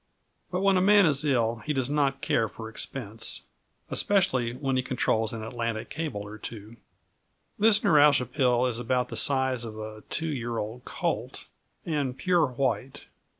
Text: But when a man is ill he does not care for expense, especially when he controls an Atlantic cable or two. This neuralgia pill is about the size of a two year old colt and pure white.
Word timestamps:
But 0.49 0.61
when 0.61 0.77
a 0.77 0.81
man 0.81 1.05
is 1.05 1.23
ill 1.23 1.57
he 1.57 1.73
does 1.73 1.87
not 1.87 2.21
care 2.21 2.49
for 2.49 2.67
expense, 2.67 3.43
especially 3.91 4.51
when 4.53 4.75
he 4.75 4.81
controls 4.81 5.31
an 5.31 5.43
Atlantic 5.43 5.91
cable 5.91 6.21
or 6.23 6.39
two. 6.39 6.77
This 7.59 7.83
neuralgia 7.83 8.25
pill 8.25 8.65
is 8.65 8.79
about 8.79 9.09
the 9.09 9.15
size 9.15 9.63
of 9.63 9.77
a 9.77 10.01
two 10.09 10.25
year 10.33 10.57
old 10.57 10.85
colt 10.85 11.45
and 11.85 12.17
pure 12.17 12.47
white. 12.47 13.05